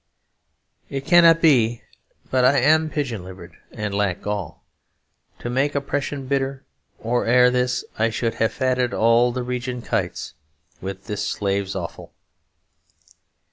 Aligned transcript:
It 0.89 1.05
cannot 1.05 1.43
be 1.43 1.83
But 2.31 2.43
I 2.43 2.57
am 2.57 2.89
pigeon 2.89 3.23
livered 3.23 3.55
and 3.71 3.93
lack 3.93 4.23
gall 4.23 4.63
To 5.37 5.47
make 5.47 5.75
oppression 5.75 6.25
bitter; 6.25 6.65
or 6.97 7.27
'ere 7.27 7.51
this 7.51 7.85
I 7.99 8.09
should 8.09 8.33
have 8.41 8.51
fatted 8.51 8.95
all 8.95 9.31
the 9.31 9.43
region 9.43 9.83
kites 9.83 10.33
With 10.81 11.05
this 11.05 11.27
slave's 11.29 11.75
offal. 11.75 12.13